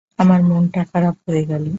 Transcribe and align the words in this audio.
আমার 0.19 0.41
মনটা 0.43 0.81
খারাপ 0.91 1.15
হয়ে 1.27 1.43
গেল। 1.45 1.65